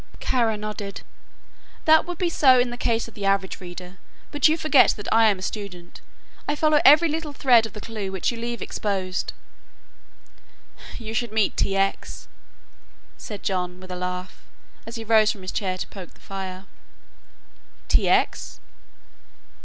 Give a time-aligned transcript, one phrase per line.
[0.19, 1.01] Kara nodded.
[1.85, 3.99] "That would be so in the case of the average reader,
[4.31, 6.01] but you forget that I am a student.
[6.47, 9.31] I follow every little thread of the clue which you leave exposed."
[10.97, 11.75] "You should meet T.
[11.77, 12.27] X.,"
[13.15, 14.43] said John, with a laugh,
[14.87, 16.65] as he rose from his chair to poke the fire.
[17.87, 18.09] "T.
[18.09, 18.59] X.?"